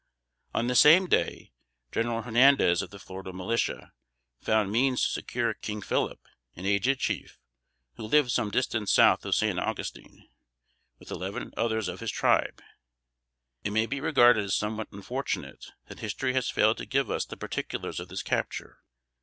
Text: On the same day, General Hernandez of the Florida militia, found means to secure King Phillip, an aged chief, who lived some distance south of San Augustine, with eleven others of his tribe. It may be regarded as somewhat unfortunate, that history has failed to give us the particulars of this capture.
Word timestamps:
On 0.55 0.65
the 0.65 0.73
same 0.73 1.05
day, 1.05 1.51
General 1.91 2.23
Hernandez 2.23 2.81
of 2.81 2.89
the 2.89 2.97
Florida 2.97 3.31
militia, 3.31 3.91
found 4.41 4.71
means 4.71 5.03
to 5.03 5.11
secure 5.11 5.53
King 5.53 5.79
Phillip, 5.83 6.19
an 6.55 6.65
aged 6.65 6.97
chief, 6.97 7.37
who 7.97 8.05
lived 8.07 8.31
some 8.31 8.49
distance 8.49 8.91
south 8.91 9.23
of 9.25 9.35
San 9.35 9.59
Augustine, 9.59 10.27
with 10.97 11.11
eleven 11.11 11.53
others 11.55 11.87
of 11.87 11.99
his 11.99 12.09
tribe. 12.09 12.63
It 13.63 13.73
may 13.73 13.85
be 13.85 14.01
regarded 14.01 14.43
as 14.43 14.55
somewhat 14.55 14.87
unfortunate, 14.91 15.67
that 15.87 15.99
history 15.99 16.33
has 16.33 16.49
failed 16.49 16.77
to 16.77 16.87
give 16.87 17.11
us 17.11 17.23
the 17.25 17.37
particulars 17.37 17.99
of 17.99 18.07
this 18.07 18.23
capture. 18.23 18.79